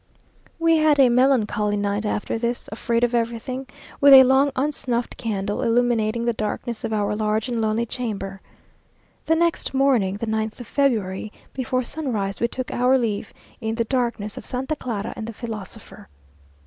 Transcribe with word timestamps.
We 0.57 0.77
had 0.77 0.99
a 0.99 1.09
melancholy 1.09 1.77
night 1.77 2.07
after 2.07 2.39
this, 2.39 2.67
afraid 2.71 3.03
of 3.03 3.13
everything, 3.13 3.67
with 3.99 4.13
a 4.13 4.23
long 4.23 4.49
unsnuffed 4.55 5.15
candle 5.15 5.61
illuminating 5.61 6.25
the 6.25 6.33
darkness 6.33 6.83
of 6.83 6.91
our 6.91 7.15
large 7.15 7.47
and 7.47 7.61
lonely 7.61 7.85
chamber. 7.85 8.41
The 9.27 9.35
next 9.35 9.75
morning, 9.75 10.17
the 10.17 10.25
ninth 10.25 10.59
of 10.59 10.65
February, 10.65 11.31
before 11.53 11.83
sunrise, 11.83 12.39
we 12.41 12.47
took 12.47 12.71
our 12.73 12.97
leave, 12.97 13.31
in 13.59 13.75
the 13.75 13.85
darkness, 13.85 14.37
of 14.37 14.45
Santa 14.47 14.75
Clara 14.75 15.13
and 15.15 15.27
the 15.27 15.33
philosopher. 15.33 16.09